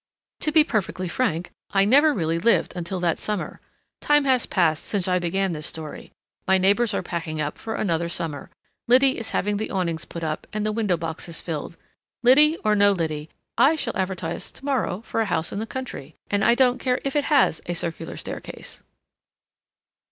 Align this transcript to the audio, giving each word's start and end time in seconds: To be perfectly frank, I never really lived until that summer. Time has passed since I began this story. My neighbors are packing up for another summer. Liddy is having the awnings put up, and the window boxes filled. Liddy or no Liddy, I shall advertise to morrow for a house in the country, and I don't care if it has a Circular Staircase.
To 0.39 0.51
be 0.51 0.63
perfectly 0.63 1.07
frank, 1.07 1.51
I 1.69 1.85
never 1.85 2.11
really 2.11 2.39
lived 2.39 2.73
until 2.75 2.99
that 3.01 3.19
summer. 3.19 3.61
Time 3.99 4.23
has 4.25 4.47
passed 4.47 4.83
since 4.83 5.07
I 5.07 5.19
began 5.19 5.53
this 5.53 5.67
story. 5.67 6.11
My 6.47 6.57
neighbors 6.57 6.95
are 6.95 7.03
packing 7.03 7.39
up 7.39 7.55
for 7.59 7.75
another 7.75 8.09
summer. 8.09 8.49
Liddy 8.87 9.19
is 9.19 9.29
having 9.29 9.57
the 9.57 9.69
awnings 9.69 10.05
put 10.05 10.23
up, 10.23 10.47
and 10.53 10.65
the 10.65 10.71
window 10.71 10.97
boxes 10.97 11.39
filled. 11.39 11.77
Liddy 12.23 12.57
or 12.65 12.73
no 12.75 12.93
Liddy, 12.93 13.29
I 13.59 13.75
shall 13.75 13.95
advertise 13.95 14.51
to 14.53 14.65
morrow 14.65 15.03
for 15.03 15.21
a 15.21 15.25
house 15.25 15.51
in 15.51 15.59
the 15.59 15.67
country, 15.67 16.15
and 16.31 16.43
I 16.43 16.55
don't 16.55 16.79
care 16.79 16.99
if 17.05 17.15
it 17.15 17.25
has 17.25 17.61
a 17.67 17.75
Circular 17.75 18.17
Staircase. 18.17 18.81